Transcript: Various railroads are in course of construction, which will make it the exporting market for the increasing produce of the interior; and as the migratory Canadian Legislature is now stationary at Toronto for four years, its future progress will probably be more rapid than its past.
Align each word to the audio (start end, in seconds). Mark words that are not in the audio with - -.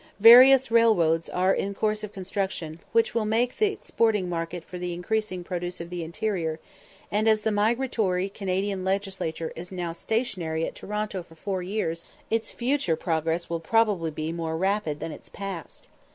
Various 0.19 0.71
railroads 0.71 1.29
are 1.29 1.53
in 1.53 1.75
course 1.75 2.03
of 2.03 2.11
construction, 2.11 2.79
which 2.91 3.13
will 3.13 3.23
make 3.23 3.51
it 3.51 3.57
the 3.59 3.67
exporting 3.71 4.27
market 4.27 4.63
for 4.63 4.79
the 4.79 4.93
increasing 4.95 5.43
produce 5.43 5.79
of 5.79 5.91
the 5.91 6.03
interior; 6.03 6.59
and 7.11 7.27
as 7.29 7.41
the 7.43 7.51
migratory 7.51 8.27
Canadian 8.27 8.83
Legislature 8.83 9.53
is 9.55 9.71
now 9.71 9.93
stationary 9.93 10.65
at 10.65 10.73
Toronto 10.73 11.21
for 11.21 11.35
four 11.35 11.61
years, 11.61 12.07
its 12.31 12.49
future 12.51 12.95
progress 12.95 13.47
will 13.47 13.59
probably 13.59 14.09
be 14.09 14.31
more 14.31 14.57
rapid 14.57 14.99
than 15.01 15.11
its 15.11 15.29
past. 15.29 15.87